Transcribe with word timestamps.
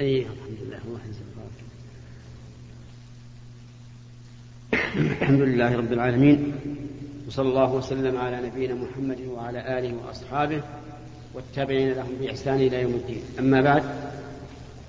أي 0.00 0.18
الحمد 0.18 0.58
لله 0.62 0.78
الحمد 5.20 5.40
لله 5.40 5.76
رب 5.76 5.92
العالمين 5.92 6.52
وصلى 7.28 7.48
الله 7.48 7.72
وسلم 7.72 8.16
على 8.16 8.40
نبينا 8.46 8.74
محمد 8.74 9.20
وعلى 9.20 9.78
آله 9.78 9.94
وأصحابه 9.94 10.60
والتابعين 11.34 11.92
لهم 11.92 12.08
بإحسان 12.20 12.54
إلى 12.54 12.82
يوم 12.82 12.92
الدين. 12.94 13.22
أما 13.38 13.60
بعد 13.60 13.82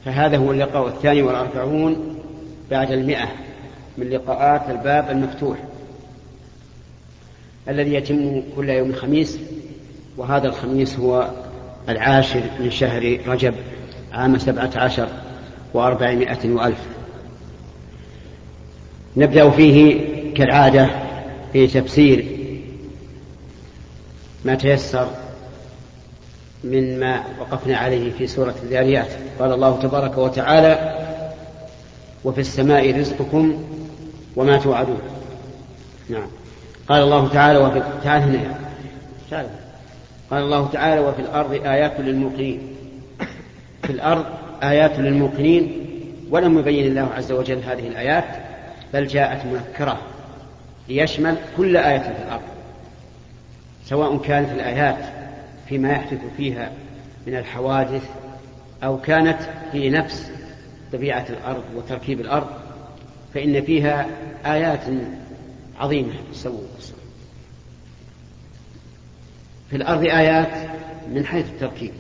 فهذا 0.06 0.38
هو 0.38 0.52
اللقاء 0.52 0.88
الثاني 0.88 1.22
والأربعون 1.22 2.18
بعد 2.72 2.92
المئة 2.92 3.28
من 3.98 4.10
لقاءات 4.10 4.70
الباب 4.70 5.10
المفتوح 5.10 5.58
الذي 7.70 7.94
يتم 7.94 8.44
كل 8.56 8.70
يوم 8.70 8.94
خميس 8.94 9.40
وهذا 10.18 10.48
الخميس 10.48 11.00
هو 11.00 11.32
العاشر 11.90 12.44
من 12.60 12.72
شهر 12.72 13.20
رجب. 13.28 13.54
عام 14.14 14.38
سبعة 14.38 14.72
عشر 14.76 15.08
وأربعمائة 15.74 16.50
وألف. 16.50 16.80
نبدأ 19.18 19.50
فيه 19.50 20.02
كالعادة 20.34 20.90
في 21.54 21.68
تفسير 21.68 22.26
ما 24.46 24.56
تيسر 24.56 25.10
مما 26.64 27.24
وقفنا 27.40 27.78
عليه 27.78 28.12
في 28.12 28.28
سورة 28.28 28.56
الذاريات. 28.64 29.08
قال 29.40 29.54
الله 29.54 29.80
تبارك 29.80 30.18
وتعالى 30.18 31.06
وفي 32.24 32.42
السماء 32.42 33.00
رزقكم 33.00 33.64
وما 34.36 34.58
توعدون. 34.58 35.00
نعم. 36.10 36.28
قال 36.90 37.04
الله 37.04 37.28
تعالى 37.28 37.60
وفي 37.60 37.82
تعال 38.04 38.22
هنا 38.22 38.60
تعال. 39.32 39.48
قال 40.32 40.44
الله 40.44 40.70
تعالى 40.74 41.02
وفي 41.02 41.22
الأرض 41.22 41.54
آيات 41.54 42.00
للموقنين. 42.00 42.75
في 43.86 43.92
الأرض 43.92 44.26
آيات 44.64 45.00
للموقنين 45.00 45.86
ولم 46.30 46.60
يبين 46.60 46.86
الله 46.86 47.10
عز 47.14 47.32
وجل 47.32 47.58
هذه 47.58 47.88
الآيات 47.88 48.26
بل 48.94 49.08
جاءت 49.08 49.46
منكرة 49.46 50.02
ليشمل 50.90 51.38
كل 51.58 51.78
آية 51.78 52.00
في 52.00 52.24
الأرض 52.28 52.42
سواء 53.86 54.18
كانت 54.18 54.52
الآيات 54.52 55.06
فيما 55.70 55.92
يحدث 55.92 56.20
فيها 56.38 56.72
من 57.28 57.36
الحوادث 57.36 58.04
أو 58.84 59.02
كانت 59.02 59.40
في 59.72 59.90
نفس 59.90 60.32
طبيعة 60.94 61.26
الأرض 61.30 61.64
وتركيب 61.76 62.22
الأرض 62.22 62.48
فإن 63.34 63.62
فيها 63.62 64.08
آيات 64.46 64.84
عظيمة 65.80 66.14
في 69.70 69.76
الأرض 69.76 70.04
آيات 70.04 70.70
من 71.14 71.26
حيث 71.26 71.46
التركيب. 71.46 71.92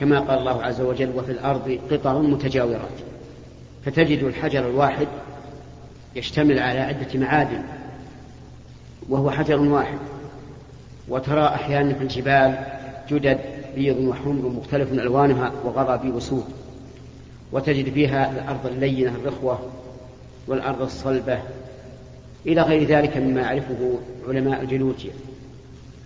كما 0.00 0.20
قال 0.20 0.38
الله 0.38 0.62
عز 0.62 0.80
وجل 0.80 1.12
وفي 1.16 1.32
الأرض 1.32 1.78
قطع 1.90 2.18
متجاورات. 2.18 2.98
فتجد 3.84 4.22
الحجر 4.22 4.68
الواحد 4.68 5.06
يشتمل 6.16 6.58
على 6.58 6.80
عدة 6.80 7.20
معادن 7.20 7.62
وهو 9.08 9.30
حجر 9.30 9.60
واحد. 9.60 9.98
وترى 11.08 11.44
أحيانا 11.44 11.94
في 11.94 12.02
الجبال 12.02 12.66
جدد 13.10 13.40
بيض 13.74 13.96
وحمر 13.98 14.48
مختلف 14.48 14.92
ألوانها 14.92 15.52
وغرابي 15.64 16.10
وسود 16.10 16.44
وتجد 17.52 17.92
فيها 17.92 18.30
الأرض 18.30 18.66
اللينة 18.66 19.10
الرخوة 19.10 19.58
والأرض 20.46 20.82
الصلبة. 20.82 21.38
إلى 22.46 22.62
غير 22.62 22.84
ذلك 22.84 23.16
مما 23.16 23.40
يعرفه 23.40 23.98
علماء 24.28 24.62
الجيولوجيا 24.62 25.12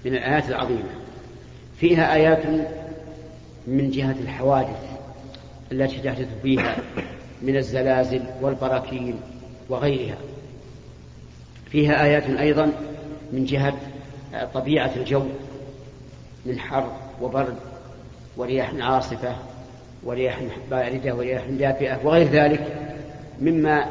من 0.04 0.14
الآيات 0.14 0.48
العظيمة. 0.48 0.91
فيها 1.80 2.14
آيات 2.14 2.42
من 3.66 3.91
جهة 3.91 4.16
الحوادث 4.22 5.00
التي 5.72 6.00
تحدث 6.00 6.28
فيها 6.42 6.77
من 7.42 7.56
الزلازل 7.56 8.22
والبراكين 8.42 9.14
وغيرها. 9.69 10.16
فيها 11.70 12.04
آيات 12.04 12.25
أيضا 12.25 12.72
من 13.32 13.44
جهة 13.44 13.75
طبيعة 14.54 14.91
الجو 14.97 15.22
من 16.47 16.59
حر 16.59 16.93
وبرد 17.22 17.56
ورياح 18.37 18.75
عاصفة 18.81 19.37
ورياح 20.04 20.41
باردة 20.70 21.15
ورياح 21.15 21.44
دافئة 21.47 22.06
وغير 22.06 22.26
ذلك 22.26 22.91
مما 23.41 23.87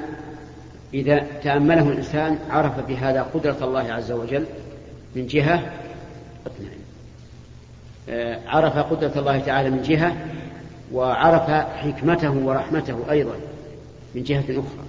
إذا 0.93 1.27
تأمله 1.43 1.89
الإنسان 1.89 2.39
عرف 2.49 2.79
بهذا 2.79 3.21
قدرة 3.21 3.57
الله 3.61 3.93
عز 3.93 4.11
وجل 4.11 4.45
من 5.15 5.27
جهة 5.27 5.55
آه، 6.47 6.78
عرف 8.47 8.77
قدرة 8.77 9.19
الله 9.19 9.39
تعالى 9.39 9.69
من 9.69 9.81
جهة 9.81 10.15
وعرف 10.93 11.49
حكمته 11.51 12.31
ورحمته 12.31 13.11
أيضا 13.11 13.35
من 14.15 14.23
جهة 14.23 14.43
أخرى. 14.49 14.85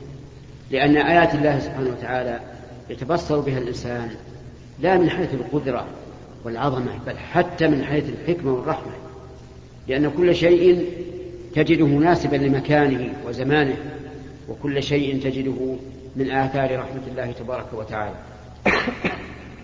لأن 0.70 0.96
آيات 0.96 1.34
الله 1.34 1.58
سبحانه 1.58 1.90
وتعالى 1.90 2.40
يتبصر 2.90 3.40
بها 3.40 3.58
الإنسان 3.58 4.10
لا 4.80 4.98
من 4.98 5.10
حيث 5.10 5.34
القدرة 5.34 5.86
والعظمة 6.44 6.90
بل 7.06 7.18
حتى 7.18 7.68
من 7.68 7.84
حيث 7.84 8.04
الحكمة 8.08 8.52
والرحمة. 8.52 8.92
لأن 9.88 10.10
كل 10.10 10.34
شيء 10.34 10.86
تجده 11.54 11.86
مناسبا 11.86 12.36
لمكانه 12.36 13.12
وزمانه 13.26 13.76
وكل 14.48 14.82
شيء 14.82 15.22
تجده 15.22 15.76
من 16.16 16.30
آثار 16.30 16.78
رحمة 16.78 17.02
الله 17.10 17.32
تبارك 17.32 17.66
وتعالى. 17.72 18.14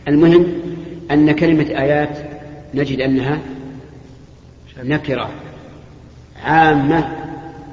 المهم 0.08 0.46
أن 1.10 1.32
كلمة 1.32 1.64
آيات 1.64 2.35
نجد 2.74 3.00
أنها 3.00 3.38
نكرة 4.82 5.30
عامة 6.44 7.08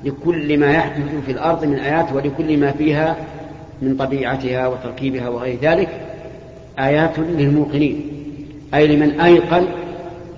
لكل 0.03 0.57
ما 0.57 0.71
يحدث 0.71 1.25
في 1.25 1.31
الأرض 1.31 1.65
من 1.65 1.79
آيات 1.79 2.13
ولكل 2.13 2.57
ما 2.57 2.71
فيها 2.71 3.15
من 3.81 3.95
طبيعتها 3.97 4.67
وتركيبها 4.67 5.29
وغير 5.29 5.59
ذلك 5.61 5.89
آيات 6.79 7.19
للموقنين 7.19 8.09
أي 8.73 8.87
لمن 8.87 9.19
أيقن 9.19 9.65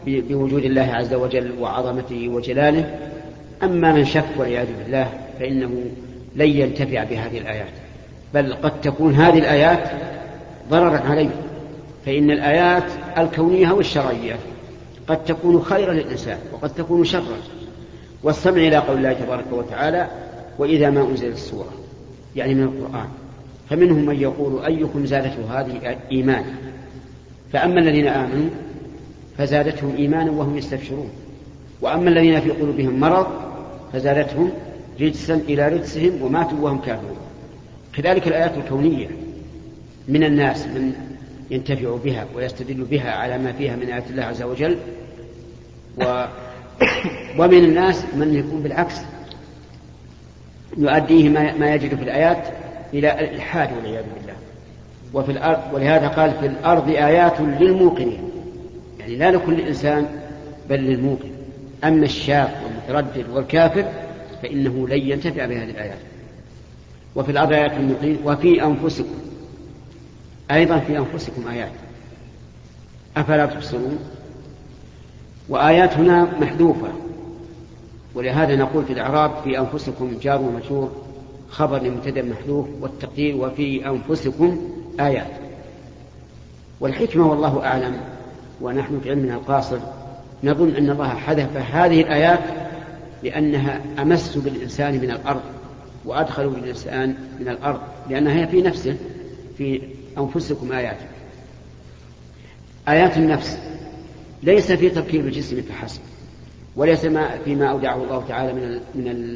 بوجود 0.07 0.65
الله 0.65 0.89
عز 0.93 1.13
وجل 1.13 1.51
وعظمته 1.59 2.29
وجلاله. 2.29 2.95
أما 3.63 3.93
من 3.93 4.05
شك 4.05 4.25
والعياذ 4.37 4.67
بالله 4.83 5.09
فإنه 5.39 5.71
لن 6.35 6.47
ينتفع 6.49 7.03
بهذه 7.03 7.37
الآيات 7.37 7.73
بل 8.33 8.53
قد 8.53 8.81
تكون 8.81 9.13
هذه 9.13 9.39
الآيات 9.39 9.89
ضررا 10.69 10.97
عليه 10.97 11.29
فإن 12.05 12.31
الآيات 12.31 12.83
الكونية 13.17 13.71
والشرعية. 13.71 14.39
قد 15.07 15.23
تكون 15.25 15.63
خيرا 15.63 15.93
للإنسان 15.93 16.37
وقد 16.53 16.69
تكون 16.69 17.05
شرا. 17.05 17.37
واستمع 18.23 18.57
إلى 18.57 18.77
قول 18.77 18.97
الله 18.97 19.13
تبارك 19.13 19.45
وتعالى 19.51 20.07
وإذا 20.59 20.89
ما 20.89 21.01
أنزلت 21.01 21.33
السورة 21.33 21.73
يعني 22.35 22.55
من 22.55 22.63
القرآن. 22.63 23.07
فمنهم 23.69 24.05
من 24.05 24.15
يقول 24.15 24.65
أيكم 24.65 25.05
زادته 25.05 25.59
هذه 25.59 25.97
إيمانا؟ 26.11 26.53
فأما 27.53 27.79
الذين 27.79 28.07
آمنوا 28.07 28.49
فزادتهم 29.37 29.95
إيمانا 29.95 30.31
وهم 30.31 30.57
يستبشرون. 30.57 31.09
وأما 31.81 32.09
الذين 32.09 32.41
في 32.41 32.49
قلوبهم 32.49 32.99
مرض 32.99 33.27
فزادتهم 33.93 34.51
رجسا 35.01 35.35
إلى 35.35 35.67
رجسهم 35.67 36.21
وماتوا 36.21 36.59
وهم 36.61 36.77
كافرون. 36.77 37.17
كذلك 37.93 38.27
الآيات 38.27 38.57
الكونية 38.57 39.07
من 40.07 40.23
الناس 40.23 40.67
من 40.67 40.93
ينتفع 41.51 41.97
بها 42.03 42.25
ويستدل 42.35 42.83
بها 42.83 43.11
على 43.11 43.37
ما 43.37 43.51
فيها 43.51 43.75
من 43.75 43.87
آيات 43.87 44.09
الله 44.09 44.23
عز 44.23 44.41
وجل. 44.41 44.77
و 45.97 46.25
ومن 47.39 47.57
الناس 47.57 48.05
من 48.15 48.35
يكون 48.35 48.61
بالعكس 48.61 48.95
يؤديه 50.77 51.29
ما 51.29 51.73
يجد 51.73 51.95
في 51.95 52.03
الآيات 52.03 52.47
إلى 52.93 53.19
الإلحاد 53.19 53.69
والعياذ 53.77 54.03
بالله. 54.03 54.35
وفي 55.13 55.31
الأرض 55.31 55.59
ولهذا 55.73 56.07
قال 56.07 56.31
في 56.31 56.45
الأرض 56.45 56.89
آيات 56.89 57.41
للموقنين. 57.41 58.29
يعني 58.99 59.15
لا 59.15 59.31
لكل 59.31 59.61
إنسان 59.61 60.07
بل 60.69 60.79
للموقن. 60.79 61.29
أما 61.83 62.05
الشاق 62.05 62.61
والمتردد 62.63 63.29
والكافر 63.29 63.85
فإنه 64.43 64.87
لن 64.87 65.09
ينتفع 65.09 65.45
بهذه 65.45 65.69
الآيات. 65.69 65.97
وفي 67.15 67.31
الأرض 67.31 67.53
آيات 67.53 67.71
للموقنين. 67.71 68.17
وفي 68.25 68.63
أنفسكم 68.63 69.15
أيضا 70.51 70.79
في 70.79 70.97
أنفسكم 70.97 71.47
آيات. 71.47 71.71
أفلا 73.17 73.45
تبصرون؟ 73.45 73.99
وآيات 75.49 75.93
هنا 75.93 76.39
محذوفة. 76.39 76.87
ولهذا 78.15 78.55
نقول 78.55 78.85
في 78.85 78.93
الإعراب 78.93 79.31
في 79.43 79.59
أنفسكم 79.59 80.17
جار 80.21 80.41
ومجرور 80.41 80.91
خبر 81.49 81.81
لمبتدأ 81.81 82.21
محذوف 82.21 82.67
والتقدير 82.81 83.35
وفي 83.35 83.87
أنفسكم 83.87 84.71
آيات. 84.99 85.31
والحكمة 86.79 87.27
والله 87.27 87.65
أعلم 87.65 87.97
ونحن 88.61 88.99
في 89.03 89.09
علمنا 89.09 89.33
القاصر 89.33 89.77
نظن 90.43 90.75
أن 90.75 90.89
الله 90.89 91.09
حذف 91.09 91.57
هذه 91.57 92.01
الآيات 92.01 92.39
لأنها 93.23 93.81
أمس 93.99 94.37
بالإنسان 94.37 94.93
من 94.93 95.11
الأرض 95.11 95.41
وأدخل 96.05 96.49
بالإنسان 96.49 97.15
من 97.39 97.47
الأرض 97.47 97.79
لأنها 98.09 98.33
هي 98.33 98.47
في 98.47 98.61
نفسه 98.61 98.97
في 99.57 99.81
أنفسكم 100.17 100.71
آيات. 100.71 100.97
آيات 102.87 103.17
النفس. 103.17 103.57
ليس 104.43 104.71
في 104.71 104.89
تركيب 104.89 105.25
الجسم 105.25 105.61
فحسب 105.61 106.01
وليس 106.75 107.05
ما 107.05 107.37
فيما 107.37 107.69
أودعه 107.69 108.03
الله 108.03 108.23
تعالى 108.27 108.53
من 108.53 108.79
من 108.95 109.35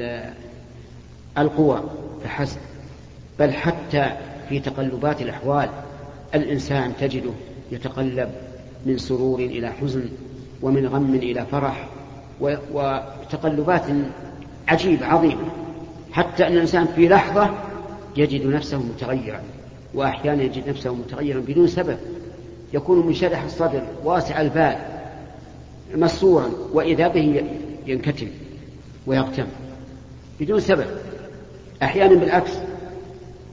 القوى 1.37 1.83
فحسب 2.23 2.57
بل 3.39 3.53
حتى 3.53 4.11
في 4.49 4.59
تقلبات 4.59 5.21
الأحوال 5.21 5.69
الإنسان 6.35 6.93
تجده 6.99 7.31
يتقلب 7.71 8.29
من 8.85 8.97
سرور 8.97 9.39
إلى 9.39 9.71
حزن 9.71 10.09
ومن 10.61 10.87
غم 10.87 11.15
إلى 11.15 11.45
فرح 11.51 11.89
وتقلبات 12.71 13.83
عجيبة 14.67 15.05
عظيمة. 15.05 15.45
حتى 16.11 16.47
أن 16.47 16.53
الإنسان 16.53 16.87
في 16.95 17.07
لحظة 17.07 17.53
يجد 18.17 18.45
نفسه 18.45 18.77
متغيرا. 18.77 19.41
وأحيانا 19.93 20.43
يجد 20.43 20.69
نفسه 20.69 20.95
متغيرا 20.95 21.39
بدون 21.39 21.67
سبب. 21.67 21.97
يكون 22.73 23.07
منشرح 23.07 23.43
الصدر 23.43 23.81
واسع 24.03 24.41
البال 24.41 24.75
مسرورا 25.95 26.49
وإذا 26.73 27.07
به 27.07 27.43
ينكتم 27.87 28.27
ويغتم 29.07 29.45
بدون 30.39 30.59
سبب. 30.59 30.85
أحيانا 31.83 32.15
بالعكس. 32.15 32.51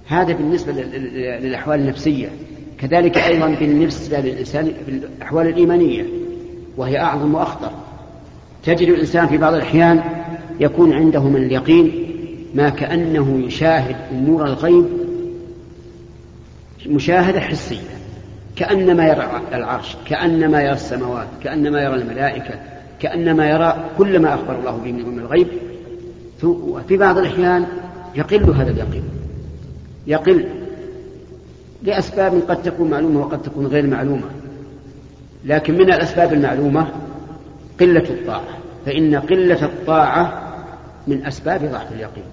هذا 0.06 0.32
بالنسبة 0.32 0.72
للأحوال 0.72 1.80
النفسية. 1.80 2.28
كذلك 2.78 3.18
أيضا 3.18 3.46
بالنسبة 3.46 4.20
للإنسان 4.20 4.72
بالأحوال 4.86 5.46
الإيمانية 5.46 6.06
وهي 6.76 6.98
أعظم 6.98 7.34
وأخطر. 7.34 7.70
تجد 8.64 8.88
الإنسان 8.88 9.26
في 9.26 9.38
بعض 9.38 9.54
الأحيان 9.54 10.02
يكون 10.60 10.92
عنده 10.92 11.22
من 11.22 11.42
اليقين 11.42 12.06
ما 12.54 12.68
كأنه 12.68 13.46
يشاهد 13.46 13.96
أمور 14.12 14.46
الغيب 14.46 14.86
مشاهدة 16.86 17.40
حسية. 17.40 17.96
كأنما 18.56 19.08
يرى 19.08 19.42
العرش 19.52 19.96
كأنما 20.06 20.62
يرى 20.62 20.72
السماوات 20.72 21.26
كأنما 21.44 21.82
يرى 21.82 21.94
الملائكة 21.94 22.54
كأنما 23.00 23.50
يرى 23.50 23.84
كل 23.98 24.18
ما 24.18 24.34
أخبر 24.34 24.58
الله 24.58 24.70
به 24.70 24.92
من 24.92 25.18
الغيب. 25.18 25.46
في 26.88 26.96
بعض 26.96 27.18
الأحيان 27.18 27.66
يقل 28.14 28.50
هذا 28.50 28.70
اليقين. 28.70 29.02
يقل 30.06 30.46
لأسباب 31.82 32.42
قد 32.48 32.62
تكون 32.62 32.90
معلومة 32.90 33.20
وقد 33.20 33.42
تكون 33.42 33.66
غير 33.66 33.86
معلومة. 33.86 34.30
لكن 35.44 35.74
من 35.74 35.92
الأسباب 35.92 36.32
المعلومة 36.32 36.88
قلة 37.80 38.10
الطاعة. 38.10 38.58
فإن 38.86 39.16
قلة 39.16 39.64
الطاعة 39.64 40.42
من 41.06 41.26
أسباب 41.26 41.64
ضعف 41.72 41.92
اليقين. 41.92 42.24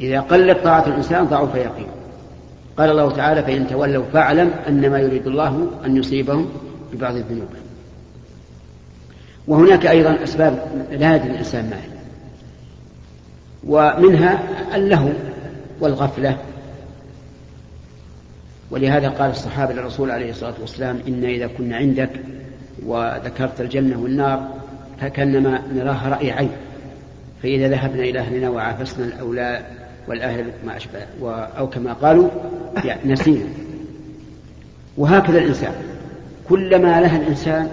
إذا 0.00 0.20
قلت 0.20 0.58
طاعة 0.64 0.86
الإنسان 0.86 1.24
ضعف 1.24 1.54
يقينه 1.54 1.97
قال 2.78 2.90
الله 2.90 3.10
تعالى 3.10 3.42
فإن 3.42 3.66
تولوا 3.66 4.04
فاعلم 4.12 4.50
أنما 4.68 4.98
يريد 4.98 5.26
الله 5.26 5.70
أن 5.84 5.96
يصيبهم 5.96 6.48
ببعض 6.92 7.14
الذنوب. 7.14 7.48
وهناك 9.48 9.86
أيضا 9.86 10.18
أسباب 10.24 10.86
لا 10.90 11.16
يدري 11.16 11.30
الإنسان 11.30 11.70
ما 11.70 11.76
هي. 11.76 11.98
ومنها 13.66 14.42
اللهو 14.76 15.08
والغفلة. 15.80 16.38
ولهذا 18.70 19.08
قال 19.08 19.30
الصحابة 19.30 19.72
للرسول 19.74 20.10
عليه 20.10 20.30
الصلاة 20.30 20.54
والسلام 20.60 20.98
إن 21.08 21.24
إذا 21.24 21.46
كنا 21.46 21.76
عندك 21.76 22.10
وذكرت 22.86 23.60
الجنة 23.60 23.98
والنار 23.98 24.48
فكأنما 25.00 25.62
نراها 25.74 26.08
رأي 26.08 26.32
عين 26.32 26.50
فإذا 27.42 27.68
ذهبنا 27.68 28.02
إلى 28.02 28.18
أهلنا 28.18 28.50
وعافسنا 28.50 29.04
الأولاد 29.06 29.62
والأهل 30.08 30.44
ما 30.66 30.76
أشبه 30.76 31.06
أو 31.58 31.68
كما 31.68 31.92
قالوا 31.92 32.28
يعني 32.84 33.12
نسينا 33.12 33.48
وهكذا 34.96 35.38
الإنسان. 35.38 35.72
كلما 36.48 37.00
لها 37.00 37.16
الإنسان 37.16 37.68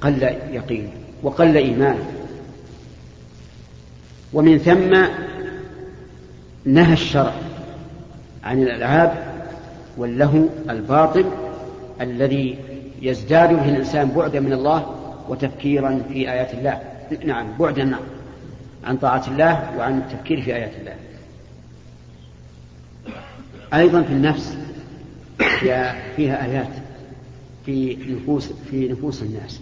قل 0.00 0.22
يقينه 0.52 0.90
وقل 1.22 1.56
إيمانه 1.56 2.04
ومن 4.32 4.58
ثم 4.58 5.06
نهى 6.64 6.92
الشرع 6.92 7.32
عن 8.44 8.62
الألعاب 8.62 9.14
واللهو 9.96 10.44
الباطل 10.70 11.24
الذي 12.00 12.58
يزداد 13.02 13.52
به 13.52 13.68
الإنسان 13.68 14.08
بعدا 14.08 14.40
من 14.40 14.52
الله 14.52 14.94
وتفكيرا 15.28 16.02
في 16.08 16.30
آيات 16.30 16.54
الله. 16.54 16.80
نعم 17.24 17.46
بعدا 17.58 17.96
عن 18.84 18.96
طاعة 18.96 19.24
الله 19.28 19.70
وعن 19.78 19.98
التفكير 19.98 20.42
في 20.42 20.54
آيات 20.54 20.72
الله. 20.80 20.94
أيضا 23.74 24.02
في 24.02 24.12
النفس 24.12 24.56
فيها 26.16 26.44
آيات 26.44 26.68
في 27.66 27.98
نفوس 28.08 28.52
في 28.70 28.88
نفوس 28.88 29.22
الناس. 29.22 29.60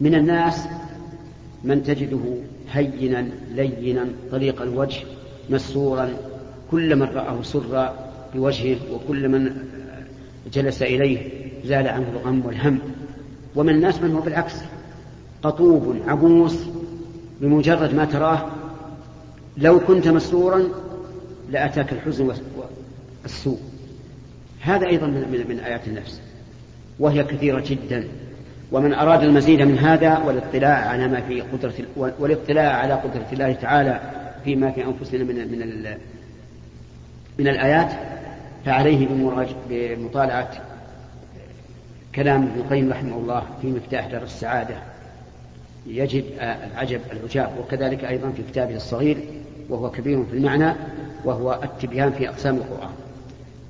من 0.00 0.14
الناس 0.14 0.66
من 1.64 1.82
تجده 1.82 2.20
هينا 2.72 3.28
لينا 3.54 4.06
طليق 4.32 4.62
الوجه 4.62 5.00
مسرورا 5.50 6.10
كل 6.70 6.96
من 6.96 7.02
رآه 7.02 7.42
سر 7.42 7.92
بوجهه 8.34 8.76
وكل 8.92 9.28
من 9.28 9.56
جلس 10.52 10.82
إليه 10.82 11.30
زال 11.64 11.88
عنه 11.88 12.06
الغم 12.12 12.46
والهم. 12.46 12.78
ومن 13.56 13.74
الناس 13.74 14.02
من 14.02 14.14
هو 14.14 14.20
بالعكس 14.20 14.54
قطوب 15.42 15.96
عبوس 16.06 16.56
بمجرد 17.40 17.94
ما 17.94 18.04
تراه 18.04 18.46
لو 19.56 19.80
كنت 19.80 20.08
مسرورا 20.08 20.68
لأتاك 21.50 21.92
الحزن 21.92 22.26
والسوء 23.26 23.58
هذا 24.60 24.86
أيضا 24.86 25.06
من, 25.06 25.44
من 25.48 25.58
آيات 25.58 25.88
النفس. 25.88 26.20
وهي 26.98 27.24
كثيرة 27.24 27.64
جدا. 27.66 28.08
ومن 28.72 28.94
أراد 28.94 29.22
المزيد 29.22 29.62
من 29.62 29.78
هذا 29.78 30.18
والاطلاع 30.18 30.88
على 30.88 31.08
ما 31.08 31.20
في 31.20 31.40
قدرة 31.40 31.74
والاطلاع 31.96 32.72
على 32.76 32.94
قدرة 32.94 33.26
الله 33.32 33.52
تعالى 33.52 34.00
فيما 34.44 34.70
في 34.70 34.84
أنفسنا 34.84 35.24
من 35.24 35.34
من 35.34 35.84
من 37.38 37.48
الآيات 37.48 37.92
فعليه 38.64 39.08
بمطالعة 39.70 40.50
كلام 42.14 42.42
ابن 42.42 42.60
القيم 42.60 42.92
رحمه 42.92 43.16
الله 43.16 43.42
في 43.62 43.66
مفتاح 43.66 44.06
دار 44.06 44.22
السعادة. 44.22 44.76
يجد 45.86 46.24
العجب 46.40 47.00
العجاب 47.12 47.50
وكذلك 47.60 48.04
أيضا 48.04 48.30
في 48.30 48.42
كتابه 48.42 48.76
الصغير 48.76 49.16
وهو 49.68 49.90
كبير 49.90 50.24
في 50.24 50.36
المعنى 50.36 50.72
وهو 51.24 51.60
التبيان 51.62 52.12
في 52.12 52.28
أقسام 52.28 52.56
القرآن. 52.56 53.05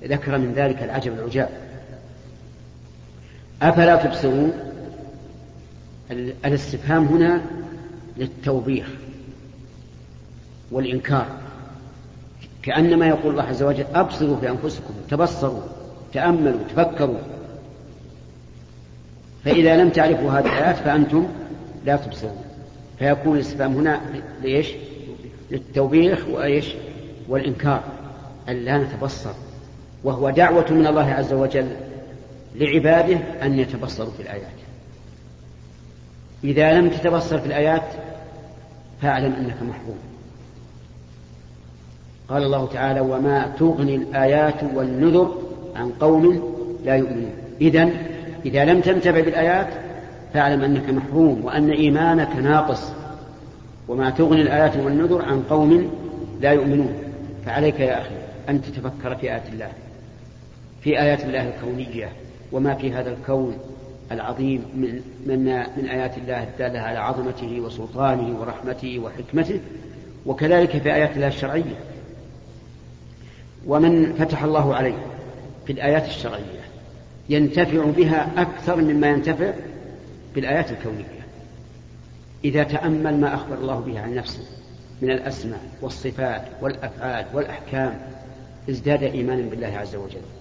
ذكر 0.05 0.39
من 0.39 0.53
ذلك 0.53 0.83
العجب 0.83 1.13
العجاب. 1.13 1.49
أفلا 3.63 3.97
تبصرون؟ 3.97 4.53
الاستفهام 6.45 7.05
هنا 7.05 7.43
للتوبيخ 8.17 8.87
والإنكار. 10.71 11.27
كأنما 12.63 13.07
يقول 13.07 13.33
الله 13.33 13.43
عز 13.43 13.63
وجل 13.63 13.85
أبصروا 13.95 14.37
في 14.37 14.51
أنفسكم 14.51 14.95
تبصروا 15.11 15.63
تأملوا 16.13 16.61
تفكروا. 16.69 17.19
فإذا 19.45 19.77
لم 19.77 19.91
تعرفوا 19.91 20.31
هذه 20.31 20.47
الآيات 20.47 20.77
فأنتم 20.77 21.29
لا 21.85 21.97
تبصرون. 21.97 22.45
فيكون 22.99 23.37
الاستفهام 23.37 23.73
هنا 23.73 24.01
ليش؟ 24.43 24.69
للتوبيخ 25.51 26.29
وإيش؟ 26.29 26.75
والإنكار. 27.29 27.83
أن 28.49 28.57
لا 28.57 28.79
نتبصر. 28.79 29.33
وهو 30.07 30.31
دعوة 30.31 30.67
من 30.71 30.87
الله 30.87 31.11
عز 31.11 31.33
وجل 31.33 31.69
لعباده 32.55 33.19
أن 33.43 33.59
يتبصروا 33.59 34.11
في 34.11 34.23
الآيات. 34.23 34.57
إذا 36.45 36.73
لم 36.73 36.89
تتبصر 36.89 37.39
في 37.39 37.47
الآيات 37.47 37.83
فاعلم 39.03 39.33
أنك 39.33 39.63
محروم. 39.63 39.99
قال 42.29 42.43
الله 42.43 42.67
تعالى 42.67 43.01
وما 43.01 43.53
تغني 43.59 43.95
الآيات 43.95 44.65
والنذر 44.75 45.35
عن 45.77 45.91
قوم 45.91 46.55
لا 46.85 46.97
يؤمنون. 46.97 47.33
إذا 47.61 47.91
إذا 48.45 48.65
لم 48.65 48.81
تنتبه 48.81 49.21
بالآيات 49.21 49.69
فاعلم 50.35 50.63
أنك 50.63 50.91
محروم 50.91 51.45
وأن 51.45 51.71
إيمانك 51.71 52.37
ناقص. 52.37 52.93
وما 53.89 54.11
تغني 54.11 54.43
الآيات 54.43 54.77
والنذر 54.77 55.23
عن 55.23 55.43
قوم 55.43 55.91
لا 56.41 56.53
يؤمنون. 56.53 56.95
فعليك 57.47 57.81
يا 57.81 58.01
أخي 58.01 58.15
أن 58.49 58.63
تتفكر 58.63 59.17
في 59.17 59.33
آيات 59.33 59.49
الله. 59.53 59.69
في 60.83 61.01
آيات 61.01 61.25
الله 61.25 61.49
الكونية 61.49 62.13
وما 62.53 62.75
في 62.75 62.93
هذا 62.93 63.11
الكون 63.11 63.59
العظيم 64.13 64.65
من 64.75 65.01
من 65.27 65.45
من 65.77 65.89
آيات 65.89 66.19
الله 66.19 66.43
الدالة 66.43 66.81
على 66.81 66.99
عظمته 66.99 67.61
وسلطانه 67.61 68.41
ورحمته 68.41 68.99
وحكمته 68.99 69.61
وكذلك 70.27 70.71
في 70.71 70.95
آيات 70.95 71.17
الله 71.17 71.27
الشرعية. 71.27 71.77
ومن 73.67 74.13
فتح 74.19 74.43
الله 74.43 74.75
عليه 74.75 75.07
في 75.67 75.73
الآيات 75.73 76.05
الشرعية 76.05 76.67
ينتفع 77.29 77.85
بها 77.85 78.43
أكثر 78.43 78.77
مما 78.77 79.07
ينتفع 79.07 79.53
بالآيات 80.35 80.71
الكونية. 80.71 81.05
إذا 82.45 82.63
تأمل 82.63 83.21
ما 83.21 83.35
أخبر 83.35 83.55
الله 83.55 83.81
به 83.81 84.01
عن 84.01 84.15
نفسه 84.15 84.43
من 85.03 85.11
الأسماء 85.11 85.61
والصفات 85.83 86.43
والأفعال 86.63 87.27
والأحكام 87.35 87.99
ازداد 88.71 89.03
إيمانا 89.03 89.51
بالله 89.51 89.79
عز 89.79 89.97
وجل. 89.97 90.36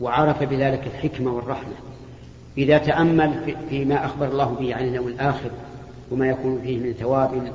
وعرف 0.00 0.42
بذلك 0.42 0.86
الحكمة 0.86 1.32
والرحمة. 1.36 1.74
إذا 2.58 2.78
تأمل 2.78 3.54
فيما 3.70 4.04
أخبر 4.04 4.28
الله 4.28 4.56
به 4.60 4.74
عن 4.74 4.88
اليوم 4.88 5.08
الآخر 5.08 5.50
وما 6.10 6.26
يكون 6.26 6.60
فيه 6.62 6.78
من 6.78 6.92
ثواب 6.92 7.52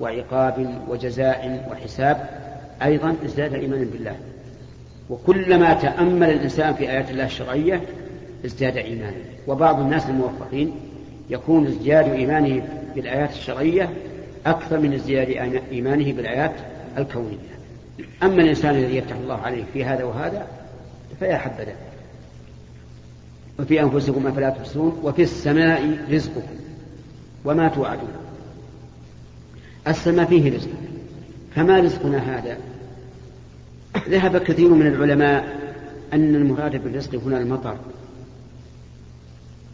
وعقاب 0.00 0.82
وجزاء 0.88 1.68
وحساب 1.72 2.28
أيضا 2.82 3.14
ازداد 3.24 3.54
إيمانا 3.54 3.84
بالله. 3.84 4.16
وكلما 5.10 5.74
تأمل 5.74 6.30
الإنسان 6.30 6.74
في 6.74 6.90
آيات 6.90 7.10
الله 7.10 7.24
الشرعية 7.24 7.80
ازداد 8.44 8.76
إيمانا. 8.76 9.16
وبعض 9.46 9.80
الناس 9.80 10.08
الموفقين 10.08 10.72
يكون 11.30 11.66
ازدياد 11.66 12.08
إيمانه 12.08 12.68
بالآيات 12.94 13.30
الشرعية 13.30 13.90
أكثر 14.46 14.78
من 14.78 14.92
ازدياد 14.92 15.60
إيمانه 15.72 16.12
بالآيات 16.12 16.52
الكونية. 16.98 17.54
أما 18.22 18.42
الإنسان 18.42 18.74
الذي 18.74 18.96
يفتح 18.96 19.16
الله 19.16 19.40
عليه 19.40 19.64
في 19.72 19.84
هذا 19.84 20.04
وهذا 20.04 20.46
فيا 21.18 21.36
حبذا 21.36 21.74
وفي 23.58 23.82
أنفسكم 23.82 24.26
أفلا 24.26 24.50
تبصرون 24.50 25.00
وفي 25.02 25.22
السماء 25.22 25.98
رزقكم 26.10 26.56
وما 27.44 27.68
توعدون. 27.68 28.08
السماء 29.88 30.26
فيه 30.26 30.56
رزق. 30.56 30.70
فما 31.54 31.80
رزقنا 31.80 32.18
هذا؟ 32.18 32.58
ذهب 34.08 34.36
كثير 34.36 34.68
من 34.68 34.86
العلماء 34.86 35.58
أن 36.12 36.34
المراد 36.34 36.84
بالرزق 36.84 37.14
هنا 37.14 37.38
المطر. 37.38 37.76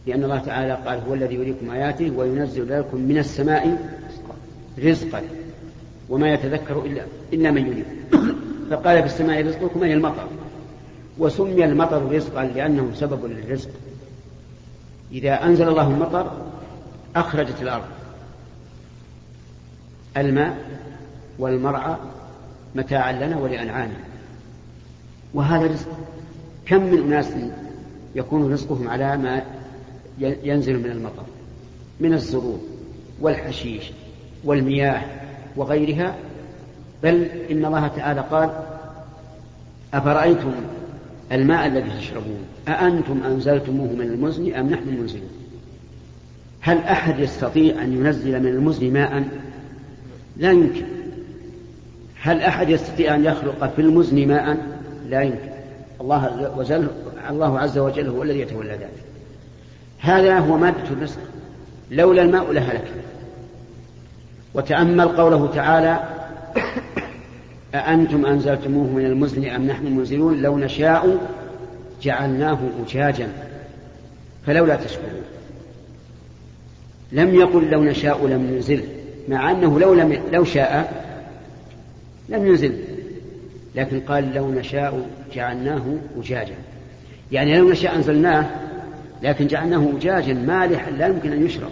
لأن 0.07 0.23
الله 0.23 0.39
تعالى 0.39 0.73
قال 0.73 0.99
هو 1.07 1.13
الذي 1.13 1.35
يريكم 1.35 1.71
آياته 1.71 2.11
وينزل 2.11 2.79
لكم 2.79 3.01
من 3.01 3.17
السماء 3.17 3.91
رزقا 4.79 5.21
وما 6.09 6.33
يتذكر 6.33 6.85
إلا 6.85 7.01
إلا 7.33 7.51
من 7.51 7.67
يريد. 7.67 7.85
فقال 8.69 8.99
في 8.99 9.05
السماء 9.05 9.47
رزقكم 9.47 9.83
أي 9.83 9.93
المطر. 9.93 10.27
وسمي 11.17 11.65
المطر 11.65 12.11
رزقا 12.11 12.43
لأنه 12.43 12.91
سبب 12.95 13.25
للرزق. 13.25 13.69
إذا 15.11 15.43
أنزل 15.43 15.67
الله 15.67 15.87
المطر 15.87 16.31
أخرجت 17.15 17.61
الأرض. 17.61 17.85
الماء 20.17 20.57
والمرعى 21.39 21.95
متاعا 22.75 23.11
لنا 23.11 23.37
ولأنعامنا. 23.37 24.03
وهذا 25.33 25.67
رزق. 25.67 25.87
كم 26.65 26.83
من 26.83 26.97
أناس 26.97 27.33
يكون 28.15 28.53
رزقهم 28.53 28.89
على 28.89 29.17
ما 29.17 29.41
ينزل 30.19 30.79
من 30.79 30.91
المطر؟ 30.91 31.25
من 31.99 32.13
الزروع 32.13 32.57
والحشيش 33.21 33.91
والمياه 34.43 35.01
وغيرها. 35.55 36.15
بل 37.03 37.23
إن 37.51 37.65
الله 37.65 37.87
تعالى 37.87 38.21
قال 38.21 38.49
أفرأيتم 39.93 40.51
الماء 41.31 41.67
الذي 41.67 41.89
تشربون 41.99 42.45
أأنتم 42.67 43.23
أنزلتموه 43.23 43.91
من 43.93 44.01
المزن 44.01 44.53
أم 44.53 44.69
نحن 44.69 44.89
المنزلون 44.89 45.29
هل 46.61 46.77
أحد 46.77 47.19
يستطيع 47.19 47.83
أن 47.83 47.93
ينزل 47.93 48.39
من 48.39 48.47
المزن 48.47 48.93
ماء؟ 48.93 49.23
لا 50.37 50.51
يمكن. 50.51 50.85
هل 52.21 52.41
أحد 52.41 52.69
يستطيع 52.69 53.15
أن 53.15 53.25
يخلق 53.25 53.73
في 53.75 53.81
المزن 53.81 54.27
ماء؟ 54.27 54.57
لا 55.09 55.21
يمكن. 55.21 55.51
الله 56.01 56.51
وجل 56.57 56.87
الله 57.29 57.59
عز 57.59 57.77
وجل 57.77 58.07
هو 58.07 58.23
الذي 58.23 58.39
يتولى 58.39 58.71
ذلك. 58.71 59.03
هذا 59.99 60.39
هو 60.39 60.57
مادة 60.57 60.89
الرزق 60.91 61.19
لولا 61.91 62.21
الماء 62.21 62.51
لهلك 62.51 62.91
وتأمل 64.53 65.07
قوله 65.07 65.47
تعالى 65.47 65.99
أأنتم 67.75 68.25
أنزلتموه 68.25 68.87
من 68.87 69.05
المزن 69.05 69.45
أم 69.45 69.67
نحن 69.67 69.87
المنزلون؟ 69.87 70.41
لو 70.41 70.57
نشاء 70.57 71.17
جعلناه 72.01 72.59
أجاجا. 72.85 73.27
فلولا 74.47 74.75
تشكرون. 74.75 75.21
لم 77.11 77.35
يقل 77.35 77.69
لو 77.69 77.83
نشاء 77.83 78.27
لم 78.27 78.41
ننزله 78.41 78.83
مع 79.29 79.51
أنه 79.51 79.79
لو, 79.79 79.93
لم 79.93 80.21
لو 80.31 80.43
شاء 80.43 81.03
لم 82.29 82.47
ينزل. 82.47 82.77
لكن 83.75 83.99
قال 83.99 84.33
لو 84.33 84.51
نشاء 84.51 85.05
جعلناه 85.35 85.83
أجاجا. 86.17 86.55
يعني 87.31 87.57
لو 87.57 87.71
نشاء 87.71 87.95
أنزلناه 87.95 88.49
لكن 89.23 89.47
جعلناه 89.47 89.89
أجاجا 89.97 90.33
مالحا 90.33 90.91
لا 90.91 91.07
يمكن 91.07 91.31
أن 91.31 91.45
يشرب. 91.45 91.71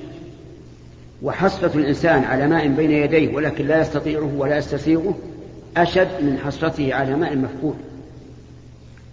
وحسرة 1.24 1.72
الإنسان 1.76 2.24
على 2.24 2.48
ماء 2.48 2.68
بين 2.68 2.92
يديه 2.92 3.36
ولكن 3.36 3.68
لا 3.68 3.82
يستطيعه 3.82 4.32
ولا 4.38 4.58
يستسيغه 4.58 5.18
أشد 5.82 6.24
من 6.24 6.38
حسرته 6.46 6.94
على 6.94 7.16
ماء 7.16 7.38
مفقود 7.38 7.76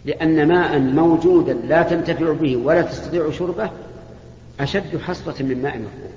لأن 0.05 0.49
ماء 0.49 0.79
موجودا 0.79 1.53
لا 1.53 1.83
تنتفع 1.83 2.33
به 2.33 2.57
ولا 2.57 2.83
تستطيع 2.83 3.31
شربه 3.31 3.71
أشد 4.61 5.01
حسرة 5.07 5.43
من 5.43 5.63
ماء 5.63 5.79
مفقود. 5.79 6.17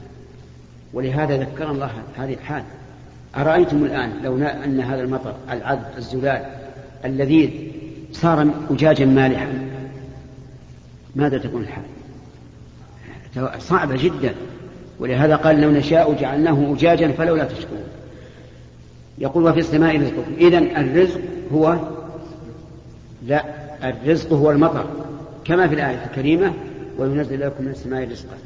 ولهذا 0.94 1.38
ذكر 1.38 1.72
الله 1.72 1.92
هذه 2.18 2.34
الحال. 2.34 2.64
أرأيتم 3.38 3.86
الآن 3.86 4.12
لو 4.24 4.38
أن 4.38 4.82
هذا 4.82 5.02
المطر 5.02 5.36
العذب 5.52 5.86
الزلال 5.98 6.46
اللذيذ 7.06 7.50
صار 8.12 8.50
أجاجا 8.70 9.06
مالحا؟ 9.06 9.70
ماذا 11.16 11.38
تكون 11.38 11.62
الحال؟ 11.62 11.84
صعبة 13.62 13.96
جدا. 13.96 14.34
ولهذا 15.00 15.36
قال 15.36 15.62
لو 15.62 15.72
نشاء 15.72 16.14
جعلناه 16.14 16.74
أجاجا 16.74 17.12
فلولا 17.12 17.44
تشكرون. 17.44 17.84
يقول 19.20 19.44
وفي 19.44 19.60
السماء 19.60 20.02
رزقكم. 20.02 20.34
إذا 20.38 20.58
الرزق 20.58 21.20
هو 21.54 21.78
لا 23.28 23.44
الرزق 23.84 24.34
هو 24.34 24.52
المطر 24.52 24.86
كما 25.46 25.68
في 25.68 25.76
الآية 25.76 26.06
الكريمة 26.06 26.54
وينزل 26.98 27.42
لكم 27.42 27.64
من 27.64 27.72
السماء 27.72 28.10
رزقا. 28.12 28.38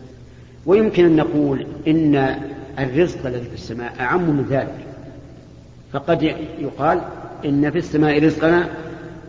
ويمكن 0.65 1.05
أن 1.05 1.15
نقول 1.15 1.65
إن 1.87 2.35
الرزق 2.79 3.25
الذي 3.25 3.45
في 3.45 3.53
السماء 3.53 3.93
أعم 3.99 4.21
من 4.21 4.45
ذلك. 4.49 4.85
فقد 5.93 6.23
يقال 6.59 7.01
إن 7.45 7.71
في 7.71 7.77
السماء 7.77 8.25
رزقنا 8.25 8.69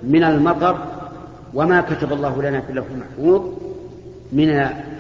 من 0.03 0.25
المطر 0.25 0.79
وما 1.55 1.81
كتب 1.81 2.13
الله 2.13 2.43
لنا 2.43 2.61
في 2.61 2.71
اللوح 2.71 2.87
المحفوظ 2.91 3.53
من 4.33 4.49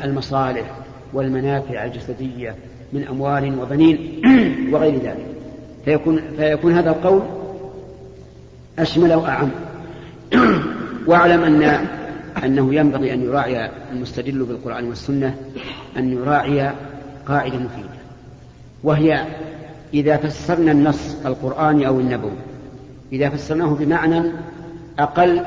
المصالح 0.04 0.76
والمنافع 1.12 1.84
الجسدية 1.84 2.54
من 2.92 3.06
أموال 3.06 3.58
وبنين 3.58 4.22
وغير 4.72 4.94
ذلك. 4.94 5.33
فيكون, 5.84 6.22
فيكون 6.36 6.72
هذا 6.72 6.90
القول 6.90 7.22
أشمل 8.78 9.14
وأعم 9.14 9.50
واعلم 11.08 11.42
أن 11.42 11.86
أنه 12.44 12.74
ينبغي 12.74 13.14
أن 13.14 13.22
يراعي 13.22 13.70
المستدل 13.92 14.44
بالقرآن 14.44 14.88
والسنة 14.88 15.36
أن 15.96 16.12
يراعي 16.12 16.72
قاعدة 17.28 17.56
مفيدة 17.56 17.88
وهي 18.82 19.26
إذا 19.94 20.16
فسرنا 20.16 20.72
النص 20.72 21.16
القرآني 21.26 21.86
أو 21.86 22.00
النبوي 22.00 22.36
إذا 23.12 23.28
فسرناه 23.28 23.66
بمعنى 23.66 24.22
أقل 24.98 25.42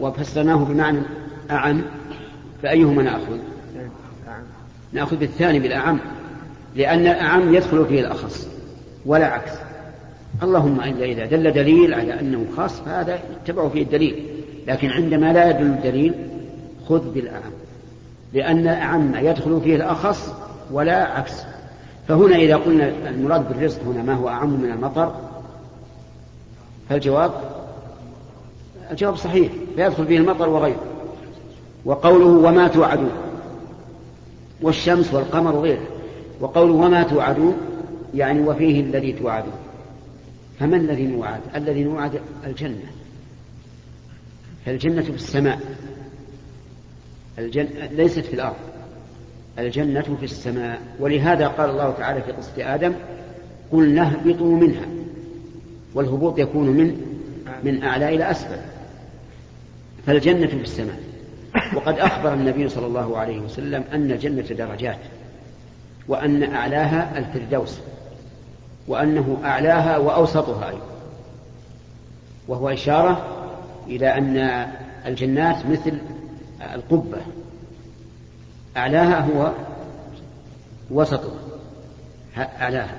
وفسرناه 0.00 0.56
بمعنى 0.56 0.98
أعم 1.50 1.82
فأيهما 2.62 3.02
نأخذ؟ 3.02 3.38
نأخذ 4.92 5.16
بالثاني 5.16 5.60
بالأعم 5.60 5.98
لأن 6.76 7.00
الأعم 7.00 7.54
يدخل 7.54 7.86
فيه 7.86 8.00
الأخص 8.00 8.48
ولا 9.06 9.26
عكس 9.26 9.52
اللهم 10.42 10.80
إلا 10.80 11.04
إذا 11.04 11.26
دل 11.26 11.52
دليل 11.52 11.94
على 11.94 12.20
أنه 12.20 12.44
خاص 12.56 12.80
فهذا 12.80 13.18
يتبع 13.42 13.68
فيه 13.68 13.82
الدليل. 13.82 14.26
لكن 14.66 14.90
عندما 14.90 15.32
لا 15.32 15.50
يدل 15.50 15.66
الدليل 15.66 16.14
خذ 16.88 17.12
بالأعم. 17.12 17.52
لأن 18.32 18.58
الأعم 18.58 19.14
يدخل 19.14 19.60
فيه 19.64 19.76
الأخص 19.76 20.34
ولا 20.72 21.04
عكس. 21.04 21.42
فهنا 22.08 22.36
إذا 22.36 22.56
قلنا 22.56 22.92
المراد 23.08 23.48
بالرزق 23.48 23.82
هنا 23.82 24.02
ما 24.02 24.14
هو 24.14 24.28
أعم 24.28 24.50
من 24.50 24.70
المطر 24.70 25.14
فالجواب 26.88 27.30
الجواب 28.90 29.16
صحيح. 29.16 29.52
فيدخل 29.76 30.06
فيه 30.06 30.18
المطر 30.18 30.48
وغيره. 30.48 30.80
وقوله 31.84 32.48
وما 32.48 32.68
توعدون. 32.68 33.10
والشمس 34.62 35.14
والقمر 35.14 35.56
وغيره. 35.56 35.86
وقوله 36.40 36.72
وما 36.72 37.02
توعدون 37.02 37.56
يعني 38.14 38.40
وفيه 38.40 38.80
الذي 38.80 39.12
توعدون. 39.12 39.52
فما 40.58 40.76
الذي 40.76 41.06
نوعد؟ 41.06 41.40
الذي 41.54 41.84
نوعد 41.84 42.20
الجنة. 42.46 42.86
فالجنة 44.66 45.02
في 45.02 45.10
السماء. 45.10 45.60
الجنة 47.38 47.86
ليست 47.86 48.20
في 48.20 48.34
الأرض. 48.34 48.56
الجنة 49.58 50.16
في 50.18 50.24
السماء. 50.24 50.80
ولهذا 51.00 51.48
قال 51.48 51.70
الله 51.70 51.90
تعالى 51.90 52.22
في 52.22 52.32
قصة 52.32 52.74
آدم 52.74 52.92
قلنا 53.72 54.02
اهبطوا 54.02 54.56
منها. 54.56 54.86
والهبوط 55.94 56.38
يكون 56.38 56.66
من 56.66 57.00
من 57.64 57.82
أعلى 57.82 58.14
إلى 58.14 58.30
أسفل. 58.30 58.60
فالجنة 60.06 60.46
في 60.46 60.54
السماء. 60.54 61.00
وقد 61.74 61.98
أخبر 61.98 62.34
النبي 62.34 62.68
صلى 62.68 62.86
الله 62.86 63.18
عليه 63.18 63.40
وسلم 63.40 63.84
أن 63.92 64.10
الجنة 64.10 64.42
درجات 64.42 64.98
وأن 66.08 66.42
أعلاها 66.42 67.18
الفردوس. 67.18 67.80
وأنه 68.88 69.38
أعلاها 69.44 69.96
وأوسطها 69.96 70.68
أيضا. 70.68 70.86
وهو 72.48 72.68
إشارة 72.68 73.26
إلى 73.86 74.18
أن 74.18 74.66
الجنات 75.06 75.66
مثل 75.66 75.98
القبة. 76.74 77.18
أعلاها 78.76 79.20
هو 79.20 79.52
وسطها. 80.90 81.38
أعلاها. 82.36 82.98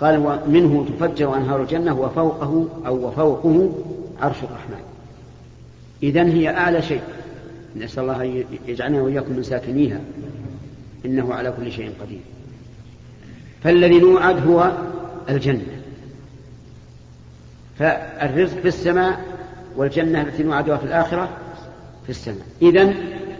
قال 0.00 0.18
ومنه 0.18 0.86
تفجر 0.88 1.36
أنهار 1.36 1.62
الجنة 1.62 2.00
وفوقه 2.00 2.68
أو 2.86 3.08
وفوقه 3.08 3.72
عرش 4.20 4.36
الرحمن. 4.36 4.82
إذا 6.02 6.22
هي 6.22 6.48
أعلى 6.48 6.82
شيء. 6.82 7.02
نسأل 7.76 8.02
الله 8.02 8.22
أن 8.22 8.44
يجعلنا 8.66 9.00
وإياكم 9.00 9.32
من 9.32 9.42
ساكنيها. 9.42 10.00
إنه 11.04 11.34
على 11.34 11.54
كل 11.58 11.72
شيء 11.72 11.92
قدير. 12.00 12.20
فالذي 13.64 13.98
نوعد 13.98 14.46
هو 14.46 14.72
الجنة. 15.28 15.82
فالرزق 17.78 18.58
في 18.60 18.68
السماء 18.68 19.20
والجنة 19.76 20.22
التي 20.22 20.42
نوعدها 20.42 20.76
في 20.76 20.84
الآخرة 20.84 21.28
في 22.04 22.10
السماء. 22.10 22.46
إذا 22.62 22.94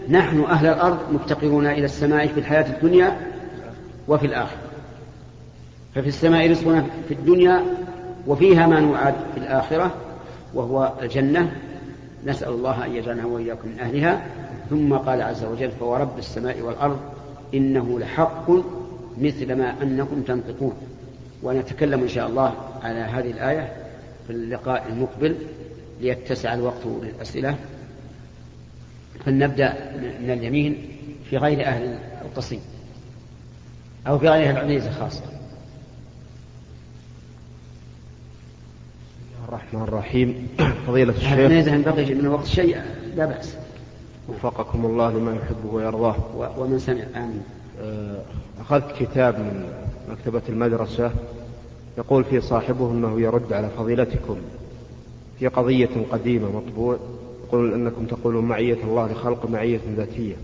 نحن 0.09 0.43
أهل 0.43 0.67
الأرض 0.67 0.99
مفتقرون 1.11 1.67
إلى 1.67 1.85
السماء 1.85 2.27
في 2.27 2.39
الحياة 2.39 2.75
الدنيا 2.75 3.17
وفي 4.07 4.25
الآخرة. 4.25 4.57
ففي 5.95 6.07
السماء 6.07 6.51
رزقنا 6.51 6.85
في 7.07 7.13
الدنيا 7.13 7.63
وفيها 8.27 8.67
ما 8.67 8.79
نوعد 8.79 9.15
في 9.33 9.39
الآخرة 9.39 9.95
وهو 10.53 10.93
الجنة. 11.01 11.51
نسأل 12.25 12.49
الله 12.49 12.85
أن 12.85 12.95
يجعلنا 12.95 13.25
وإياكم 13.25 13.67
من 13.67 13.79
أهلها. 13.79 14.25
ثم 14.69 14.93
قال 14.93 15.21
عز 15.21 15.43
وجل 15.43 15.71
فورب 15.71 16.17
السماء 16.17 16.61
والأرض 16.61 16.99
إنه 17.53 17.99
لحق 17.99 18.51
مثل 19.17 19.55
ما 19.55 19.73
أنكم 19.81 20.21
تنطقون. 20.21 20.73
ونتكلم 21.43 22.01
إن 22.01 22.07
شاء 22.07 22.27
الله 22.27 22.53
على 22.83 22.99
هذه 22.99 23.31
الآية 23.31 23.73
في 24.27 24.33
اللقاء 24.33 24.87
المقبل 24.89 25.35
ليتسع 26.01 26.53
الوقت 26.53 26.85
للأسئلة. 26.85 27.55
فلنبدأ 29.25 29.73
من 30.21 30.31
اليمين 30.31 30.87
في 31.29 31.37
غير 31.37 31.65
أهل 31.65 31.99
القصيم 32.21 32.61
أو 34.07 34.19
في 34.19 34.29
غير 34.29 34.49
أهل 34.49 34.57
العنيزة 34.57 34.91
خاصة. 34.91 35.23
الرحمن 39.47 39.81
الرحيم. 39.81 40.47
فضيلة 40.87 41.13
الشيخ. 41.13 41.31
العنيزة 41.31 41.75
إن 41.75 41.81
بقي 41.81 42.13
من 42.13 42.19
الوقت 42.19 42.45
شيء 42.45 42.77
لا 43.15 43.25
بأس. 43.25 43.57
وفقكم 44.29 44.85
الله 44.85 45.11
لما 45.11 45.35
يحبه 45.35 45.73
ويرضاه. 45.73 46.15
ومن 46.57 46.79
سمع. 46.79 47.03
آمين. 47.15 47.43
آه، 47.81 48.21
أخذت 48.61 49.03
كتاب 49.03 49.39
من 49.39 49.86
مكتبة 50.07 50.41
المدرسة 50.49 51.11
يقول 51.97 52.23
فيه 52.23 52.39
صاحبه 52.39 52.91
أنه 52.91 53.21
يرد 53.21 53.53
على 53.53 53.69
فضيلتكم 53.69 54.37
في 55.39 55.47
قضية 55.47 55.89
قديمة 56.11 56.51
مطبوع 56.51 56.97
يقول 57.47 57.73
أنكم 57.73 58.05
تقولون 58.05 58.45
معية 58.45 58.83
الله 58.83 59.11
لخلق 59.11 59.49
معية 59.49 59.79
ذاتية. 59.97 60.35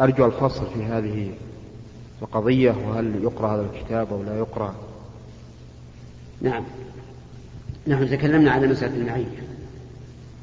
أرجو 0.00 0.26
الفصل 0.26 0.66
في 0.74 0.82
هذه 0.82 1.30
القضية 2.22 2.70
وهل 2.70 3.22
يقرأ 3.22 3.54
هذا 3.54 3.66
الكتاب 3.74 4.12
أو 4.12 4.22
لا 4.22 4.38
يقرأ؟ 4.38 4.74
نعم. 6.40 6.64
نحن 7.86 8.10
تكلمنا 8.10 8.50
على 8.50 8.66
مسألة 8.66 8.96
المعية 8.96 9.44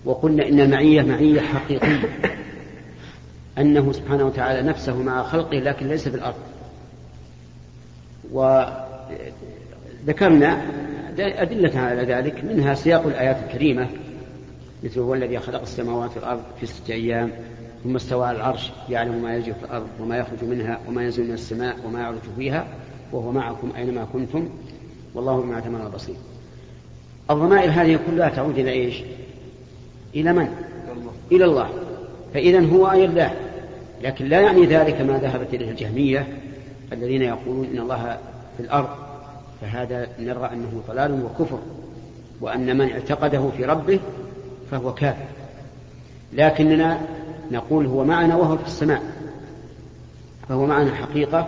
وقلنا 0.06 0.48
إن 0.48 0.60
المعية 0.60 1.02
معية 1.02 1.42
حقيقية 1.42 2.10
أنه 3.58 3.92
سبحانه 3.92 4.26
وتعالى 4.26 4.70
نفسه 4.70 5.02
مع 5.02 5.24
خلقه 5.24 5.60
لكن 5.60 5.88
ليس 5.88 6.10
في 6.10 6.16
الأرض 6.16 6.51
وذكرنا 10.06 10.22
أدلة 11.20 11.80
على 11.80 12.02
ذلك 12.02 12.44
منها 12.44 12.74
سياق 12.74 13.08
الآيات 13.08 13.38
الكريمة 13.48 13.88
مثل 14.84 15.00
هو 15.00 15.14
الذي 15.14 15.40
خلق 15.40 15.62
السماوات 15.62 16.12
والأرض 16.16 16.42
في 16.60 16.66
ستة 16.66 16.94
أيام 16.94 17.32
ثم 17.84 17.96
استوى 17.96 18.26
على 18.26 18.38
العرش 18.38 18.72
يعلم 18.90 19.22
ما 19.22 19.36
يجري 19.36 19.54
في 19.54 19.66
الأرض 19.66 19.88
وما 20.00 20.18
يخرج 20.18 20.44
منها 20.44 20.80
وما 20.88 21.04
ينزل 21.04 21.24
من 21.28 21.34
السماء 21.34 21.76
وما 21.86 22.00
يعرج 22.00 22.20
فيها 22.38 22.68
وهو 23.12 23.32
معكم 23.32 23.72
أينما 23.78 24.08
كنتم 24.14 24.50
والله 25.16 25.42
بما 25.42 25.60
تعملون 25.60 25.90
بصير. 25.90 26.16
الضمائر 27.32 27.72
هذه 27.72 28.00
كلها 28.08 28.30
تعود 28.30 28.58
إلى 28.58 28.72
إيش؟ 28.72 29.02
إلى 30.16 30.34
من؟ 30.34 30.48
إلى 31.32 31.46
الله. 31.46 31.70
فإذا 32.34 32.66
هو 32.66 32.92
أي 32.92 33.06
الله؟ 33.06 33.34
لكن 34.04 34.26
لا 34.26 34.42
يعني 34.42 34.66
ذلك 34.66 35.02
ما 35.02 35.18
ذهبت 35.18 35.54
إليه 35.54 35.72
الجهمية 35.72 36.28
الذين 36.92 37.22
يقولون 37.22 37.66
إن 37.66 37.80
الله 37.80 38.18
في 38.58 38.64
الأرض 38.64 38.90
فهذا 39.62 40.08
نرى 40.20 40.50
أنه 40.54 40.82
ضلال 40.88 41.24
وكفر 41.24 41.60
وأن 42.42 42.78
من 42.78 42.92
اعتقده 42.92 43.50
في 43.58 43.66
ربه 43.66 44.00
فهو 44.72 44.94
كافر. 44.94 45.26
لكننا 46.34 47.02
نقول 47.52 47.86
هو 47.86 48.04
معنا 48.04 48.36
وهو 48.36 48.58
في 48.58 48.66
السماء 48.66 49.02
فهو 50.50 50.66
معنا 50.66 50.96
حقيقة 50.96 51.48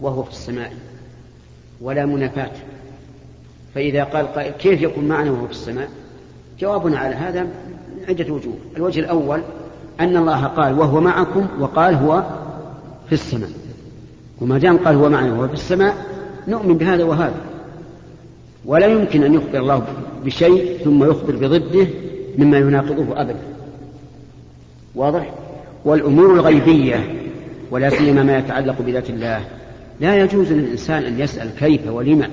وهو 0.00 0.22
في 0.22 0.30
السماء 0.30 0.72
ولا 1.80 2.06
منافاة. 2.06 2.50
فإذا 3.74 4.04
قال 4.04 4.26
قائل 4.26 4.52
كيف 4.52 4.82
يكون 4.82 5.08
معنا 5.08 5.30
وهو 5.30 5.46
في 5.46 5.52
السماء؟ 5.52 5.88
جوابنا 6.60 6.98
على 6.98 7.14
هذا 7.14 7.42
من 7.42 8.04
عدة 8.08 8.32
وجوه. 8.34 8.56
الوجه 8.76 9.00
الأول 9.00 9.42
أن 10.00 10.16
الله 10.16 10.44
قال 10.44 10.78
وهو 10.78 11.00
معكم 11.00 11.48
وقال 11.60 11.94
هو 11.94 12.24
في 13.06 13.12
السماء. 13.12 13.50
وما 14.40 14.58
دام 14.58 14.76
قال 14.76 14.94
هو 14.94 15.08
معنا 15.08 15.32
وهو 15.32 15.48
في 15.48 15.54
السماء 15.54 15.94
نؤمن 16.48 16.78
بهذا 16.78 17.04
وهذا. 17.04 17.40
ولا 18.64 18.86
يمكن 18.86 19.22
أن 19.22 19.34
يخبر 19.34 19.58
الله 19.58 19.86
بشيء 20.24 20.78
ثم 20.84 21.04
يخبر 21.04 21.36
بضده 21.36 21.86
مما 22.38 22.58
يناقضه 22.58 23.20
أبدا. 23.20 23.40
واضح؟ 24.94 25.34
والأمور 25.84 26.34
الغيبية 26.34 27.14
ولا 27.70 27.90
سيما 27.90 28.22
ما 28.22 28.38
يتعلق 28.38 28.82
بذات 28.82 29.10
الله 29.10 29.40
لا 30.00 30.22
يجوز 30.24 30.52
للإنسان 30.52 31.02
أن 31.02 31.20
يسأل 31.20 31.48
كيف 31.58 31.80
ولما 31.86 32.28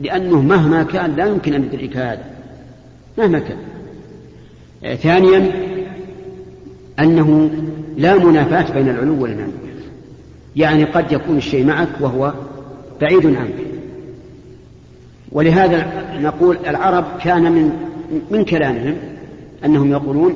لأنه 0.00 0.42
مهما 0.42 0.82
كان 0.82 1.16
لا 1.16 1.26
يمكن 1.26 1.54
أن 1.54 1.64
يدرك 1.64 1.96
هذا 1.96 2.24
مهما 3.18 3.38
كان. 3.38 3.58
ثانيا 4.96 5.52
أنه 6.98 7.50
لا 7.96 8.14
منافاة 8.14 8.72
بين 8.72 8.88
العلو 8.88 9.22
والمنع 9.22 9.46
يعني 10.58 10.84
قد 10.84 11.12
يكون 11.12 11.36
الشيء 11.36 11.66
معك 11.66 11.88
وهو 12.00 12.32
بعيد 13.00 13.26
عنك. 13.26 13.54
ولهذا 15.32 16.04
نقول 16.20 16.58
العرب 16.66 17.04
كان 17.20 17.52
من 17.52 17.72
من 18.30 18.44
كلامهم 18.44 18.96
أنهم 19.64 19.90
يقولون 19.90 20.34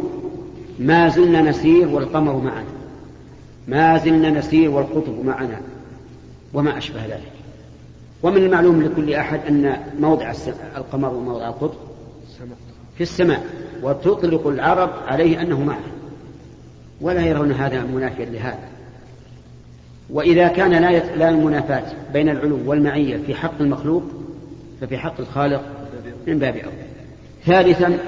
ما 0.78 1.08
زلنا 1.08 1.42
نسير 1.42 1.88
والقمر 1.88 2.36
معنا. 2.36 2.72
ما 3.68 3.98
زلنا 3.98 4.30
نسير 4.30 4.70
والقطب 4.70 5.24
معنا. 5.24 5.60
وما 6.54 6.78
أشبه 6.78 7.04
ذلك. 7.06 7.32
ومن 8.22 8.36
المعلوم 8.36 8.82
لكل 8.82 9.14
أحد 9.14 9.40
أن 9.48 9.76
موضع 10.00 10.32
القمر 10.76 11.14
وموضع 11.14 11.48
القطب 11.48 11.78
في 12.96 13.02
السماء. 13.02 13.46
وتطلق 13.82 14.46
العرب 14.46 14.90
عليه 15.06 15.42
أنه 15.42 15.60
معه. 15.64 15.92
ولا 17.00 17.26
يرون 17.26 17.52
هذا 17.52 17.84
منافيا 17.84 18.24
لهذا. 18.24 18.68
وإذا 20.12 20.48
كان 20.48 20.70
لا 20.70 21.16
لا 21.16 21.30
منافاة 21.30 21.84
بين 22.12 22.28
العلو 22.28 22.58
والمعية 22.66 23.16
في 23.26 23.34
حق 23.34 23.60
المخلوق 23.60 24.02
ففي 24.80 24.98
حق 24.98 25.20
الخالق 25.20 25.62
من 26.26 26.38
باب 26.38 26.56
أولى. 26.56 26.84
ثالثا 27.46 27.98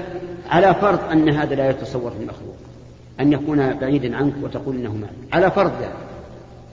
على 0.49 0.73
فرض 0.73 0.99
أن 1.11 1.29
هذا 1.29 1.55
لا 1.55 1.69
يتصور 1.69 2.11
في 2.11 2.17
المخلوق 2.17 2.55
أن 3.19 3.33
يكون 3.33 3.73
بعيدا 3.73 4.17
عنك 4.17 4.33
وتقول 4.41 4.75
إنه 4.75 4.95
معك. 4.95 5.09
على 5.33 5.51
فرض 5.51 5.71
ذلك. 5.81 5.95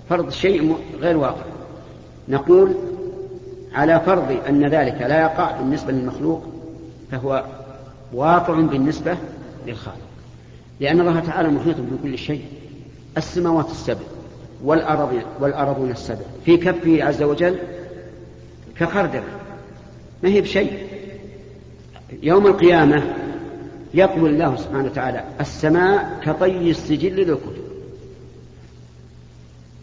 فرض 0.08 0.30
شيء 0.30 0.76
غير 1.00 1.16
واقع. 1.16 1.44
نقول 2.28 2.74
على 3.74 4.00
فرض 4.00 4.36
أن 4.48 4.64
ذلك 4.66 4.96
لا 5.00 5.20
يقع 5.20 5.52
بالنسبة 5.60 5.92
للمخلوق 5.92 6.42
فهو 7.10 7.44
واقع 8.12 8.54
بالنسبة 8.54 9.16
للخالق. 9.66 9.96
لأن 10.80 11.00
الله 11.00 11.20
تعالى 11.20 11.48
محيط 11.48 11.76
بكل 11.80 12.18
شيء 12.18 12.44
السماوات 13.16 13.70
السبع. 13.70 14.04
والأرض 14.64 15.22
والأرضون 15.40 15.90
السبع. 15.90 16.24
في 16.44 16.56
كفه 16.56 17.04
عز 17.04 17.22
وجل 17.22 17.58
كخردل. 18.78 19.22
ما 20.22 20.28
هي 20.28 20.40
بشيء. 20.40 20.86
يوم 22.22 22.46
القيامة 22.46 23.02
يقول 23.94 24.30
الله 24.30 24.56
سبحانه 24.56 24.84
وتعالى 24.84 25.24
السماء 25.40 26.20
كطي 26.24 26.70
السجل 26.70 27.16
للكتب. 27.16 27.62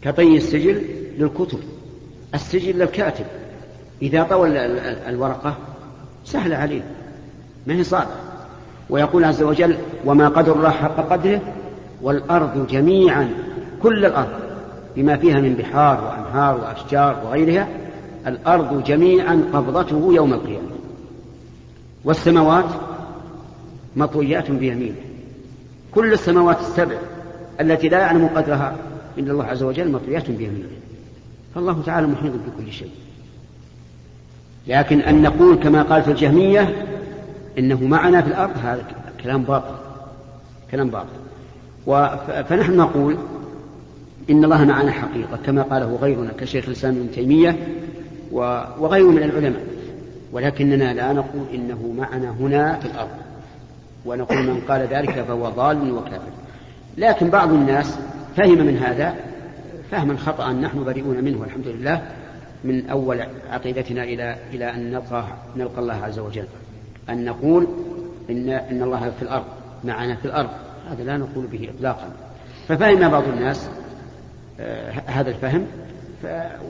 كطي 0.02 0.36
السجل 0.36 0.84
للكتب. 1.18 1.60
السجل 2.34 2.78
للكاتب. 2.78 3.24
إذا 4.02 4.22
طوى 4.22 4.48
الورقة 5.08 5.56
سهل 6.24 6.52
عليه. 6.52 6.82
ما 7.66 7.74
هي 7.74 7.84
صعبة. 7.84 8.10
ويقول 8.90 9.24
عز 9.24 9.42
وجل 9.42 9.76
وما 10.04 10.28
قدر 10.28 10.56
الله 10.56 10.70
حق 10.70 11.08
قدره 11.12 11.40
والأرض 12.02 12.66
جميعا 12.66 13.34
كل 13.82 14.06
الأرض. 14.06 14.49
بما 14.96 15.16
فيها 15.16 15.40
من 15.40 15.54
بحار 15.54 16.04
وأنهار 16.04 16.60
وأشجار 16.60 17.22
وغيرها 17.24 17.68
الأرض 18.26 18.84
جميعا 18.84 19.44
قبضته 19.52 20.12
يوم 20.14 20.32
القيامة. 20.32 20.68
والسماوات 22.04 22.64
مطويات 23.96 24.50
بيمينه. 24.50 24.94
كل 25.92 26.12
السماوات 26.12 26.60
السبع 26.60 26.96
التي 27.60 27.88
لا 27.88 27.98
يعلم 27.98 28.26
قدرها 28.26 28.76
إلا 29.18 29.32
الله 29.32 29.44
عز 29.44 29.62
وجل 29.62 29.92
مطويات 29.92 30.30
بيمينه. 30.30 30.68
فالله 31.54 31.82
تعالى 31.86 32.06
محيط 32.06 32.32
بكل 32.32 32.72
شيء. 32.72 32.90
لكن 34.66 35.00
أن 35.00 35.22
نقول 35.22 35.56
كما 35.56 35.82
قالت 35.82 36.08
الجهمية 36.08 36.86
إنه 37.58 37.84
معنا 37.84 38.20
في 38.22 38.28
الأرض 38.28 38.56
هذا 38.64 38.84
كلام 39.22 39.42
باطل. 39.42 39.74
كلام 40.70 40.90
باطل. 40.90 41.20
فنحن 42.44 42.76
نقول 42.76 43.16
إن 44.30 44.44
الله 44.44 44.64
معنا 44.64 44.90
حقيقة 44.90 45.38
كما 45.46 45.62
قاله 45.62 45.98
غيرنا 46.02 46.32
كشيخ 46.38 46.64
الإسلام 46.66 46.96
ابن 46.96 47.10
تيمية 47.10 47.56
وغيره 48.78 49.10
من 49.10 49.22
العلماء. 49.22 49.62
ولكننا 50.32 50.94
لا 50.94 51.12
نقول 51.12 51.42
إنه 51.54 51.94
معنا 51.98 52.30
هنا 52.30 52.78
في 52.78 52.86
الأرض. 52.86 53.10
ونقول 54.06 54.38
من 54.38 54.60
قال 54.68 54.80
ذلك 54.80 55.10
فهو 55.10 55.48
ضال 55.48 55.92
وكافر. 55.92 56.32
لكن 56.98 57.30
بعض 57.30 57.52
الناس 57.52 57.98
فهم 58.36 58.58
من 58.66 58.76
هذا 58.76 59.14
فهما 59.90 60.16
خطأ 60.16 60.52
نحن 60.52 60.84
بريئون 60.84 61.24
منه 61.24 61.40
والحمد 61.40 61.66
لله 61.66 62.02
من 62.64 62.90
أول 62.90 63.20
عقيدتنا 63.50 64.04
إلى 64.04 64.36
إلى 64.52 64.74
أن 64.74 64.90
نلقى 64.90 65.24
نلقى 65.56 65.80
الله 65.80 65.94
عز 65.94 66.18
وجل. 66.18 66.46
أن 67.10 67.24
نقول 67.24 67.66
إن 68.30 68.48
إن 68.48 68.82
الله 68.82 69.12
في 69.18 69.22
الأرض 69.22 69.44
معنا 69.84 70.16
في 70.16 70.24
الأرض. 70.24 70.50
هذا 70.90 71.04
لا 71.04 71.16
نقول 71.16 71.46
به 71.46 71.68
إطلاقا. 71.76 72.10
ففهم 72.68 73.08
بعض 73.08 73.24
الناس 73.28 73.70
هذا 75.06 75.30
الفهم 75.30 75.66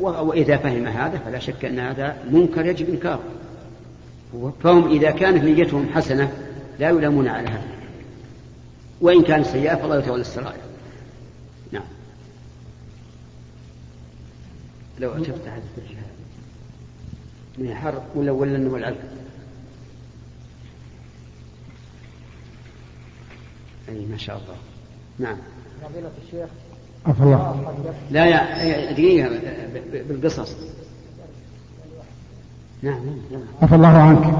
وإذا 0.00 0.57
فهم 0.57 0.87
هذا 0.87 1.18
فلا 1.18 1.38
شك 1.38 1.64
أن 1.64 1.79
هذا 1.79 2.16
منكر 2.31 2.66
يجب 2.66 2.88
إنكاره. 2.88 3.22
فهم 4.62 4.90
إذا 4.90 5.11
كانت 5.11 5.44
نيتهم 5.44 5.88
حسنة 5.94 6.33
لا 6.79 6.88
يلامون 6.88 7.29
على 7.29 7.48
هذا. 7.48 7.68
وإن 9.00 9.22
كانت 9.22 9.46
سيئة 9.46 9.74
فالله 9.74 9.98
يتولى 9.98 10.20
السرائر. 10.20 10.61
نعم. 11.72 11.85
لو 14.98 15.24
تفتح 15.24 15.59
من 17.59 17.66
الحر 17.66 18.03
ولا 18.14 18.33
ولا 18.33 18.57
انه 18.57 18.76
العلم 18.76 18.98
أي 23.88 24.07
ما 24.07 24.16
شاء 24.16 24.37
الله. 24.37 24.57
نعم. 25.18 25.38
فضيلة 25.83 26.11
الشيخ 26.26 26.50
عفى 27.07 27.23
الله. 27.23 27.75
لا 28.11 28.27
يا 28.27 28.93
دقيقة 28.93 29.31
بالقصص. 30.09 30.57
نعم 32.83 33.01
نعم 33.33 33.43
عفى 33.63 33.75
الله 33.75 33.89
عنك. 33.89 34.35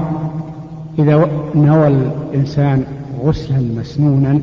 إذا 0.99 1.29
نوى 1.55 1.87
الإنسان 1.87 2.85
غسلا 3.21 3.57
مسنونا 3.57 4.41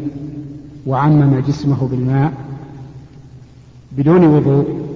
وعمم 0.86 1.40
جسمه 1.40 1.88
بالماء 1.88 2.32
بدون 3.92 4.24
وضوء 4.24 4.88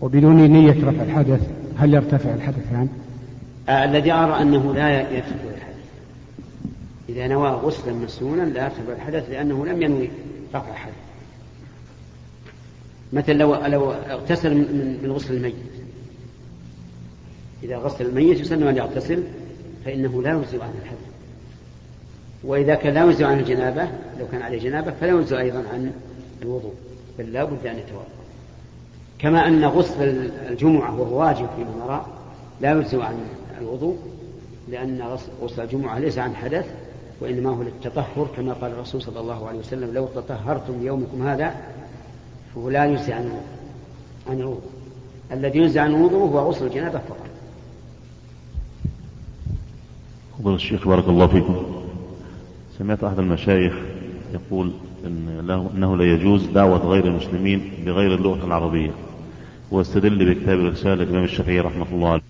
وبدون 0.00 0.36
نية 0.36 0.84
رفع 0.84 1.02
الحدث 1.02 1.50
هل 1.76 1.94
يرتفع 1.94 2.34
الحدثان؟ 2.34 2.88
آه 3.68 3.84
الذي 3.84 4.12
أرى 4.12 4.42
أنه 4.42 4.74
لا 4.74 5.00
يرتفع 5.00 5.34
الحدث. 5.56 5.76
إذا 7.08 7.26
نوى 7.26 7.48
غسلا 7.48 7.92
مسنونا 7.92 8.42
لا 8.42 8.64
يرتفع 8.64 8.92
الحدث 8.96 9.30
لأنه 9.30 9.66
لم 9.66 9.82
ينوي 9.82 10.10
رفع 10.54 10.70
الحدث. 10.70 10.94
مثل 13.12 13.36
لو 13.36 13.54
لو 13.54 13.92
اغتسل 13.92 14.54
من 15.02 15.12
غسل 15.12 15.34
الميت. 15.34 15.54
إذا 17.62 17.76
غسل 17.76 18.06
الميت 18.06 18.40
يسن 18.40 18.62
أن 18.62 18.76
يغتسل 18.76 19.22
فإنه 19.84 20.22
لا 20.22 20.32
يجزئ 20.32 20.62
عن 20.62 20.72
الحدث 20.82 21.08
وإذا 22.44 22.74
كان 22.74 22.94
لا 22.94 23.04
يجزئ 23.04 23.24
عن 23.24 23.40
الجنابة 23.40 23.88
لو 24.20 24.26
كان 24.32 24.42
عليه 24.42 24.58
جنابة 24.58 24.90
فلا 24.90 25.10
يجزئ 25.10 25.38
أيضا 25.38 25.58
عن 25.72 25.92
الوضوء 26.42 26.74
بل 27.18 27.32
لا 27.32 27.44
بد 27.44 27.66
أن 27.66 27.78
يتوضأ. 27.78 28.04
كما 29.18 29.48
أن 29.48 29.64
غسل 29.64 30.30
الجمعة 30.48 31.00
وهو 31.00 31.20
واجب 31.20 31.48
فيما 31.56 31.86
نرى 31.86 32.06
لا 32.60 32.72
يجزئ 32.72 33.02
عن 33.02 33.14
الوضوء 33.60 33.96
لأن 34.68 35.02
غسل 35.42 35.62
الجمعة 35.62 35.98
ليس 35.98 36.18
عن 36.18 36.36
حدث 36.36 36.66
وإنما 37.20 37.50
هو 37.50 37.62
للتطهر 37.62 38.28
كما 38.36 38.52
قال 38.52 38.72
الرسول 38.72 39.02
صلى 39.02 39.20
الله 39.20 39.48
عليه 39.48 39.58
وسلم 39.58 39.94
لو 39.94 40.06
تطهرتم 40.06 40.86
يومكم 40.86 41.28
هذا 41.28 41.54
فهو 42.54 42.70
لا 42.70 42.86
يجزي 42.86 43.12
عن 43.12 43.30
الوضوء 44.30 44.60
الذي 45.32 45.58
يجزي 45.58 45.80
عن 45.80 45.94
الوضوء 45.94 46.28
هو 46.28 46.38
غسل 46.38 46.66
الجنابة 46.66 46.98
فقط. 46.98 47.26
فضل 50.38 50.54
الشيخ 50.54 50.88
بارك 50.88 51.08
الله 51.08 51.26
فيكم. 51.26 51.66
سمعت 52.78 53.04
أحد 53.04 53.18
المشايخ 53.18 53.74
يقول 54.34 54.72
إن 55.06 55.46
له 55.46 55.70
أنه 55.74 55.96
لا 55.96 56.04
يجوز 56.04 56.46
دعوة 56.46 56.78
غير 56.78 57.04
المسلمين 57.06 57.72
بغير 57.86 58.14
اللغة 58.14 58.46
العربية. 58.46 58.90
واستدل 59.70 60.34
بكتاب 60.34 60.58
الرسالة 60.58 61.02
الإمام 61.02 61.24
الشافعي 61.24 61.60
رحمه 61.60 61.86
الله 61.92 62.08
عليه. 62.08 62.27